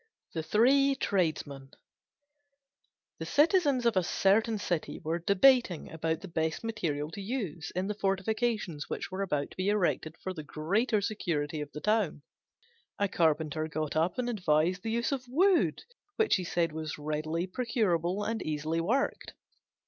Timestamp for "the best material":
6.21-7.11